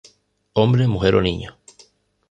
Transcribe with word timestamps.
Hombre, 0.55 0.87
mujer 0.87 1.13
o 1.13 1.21
niño". 1.21 1.55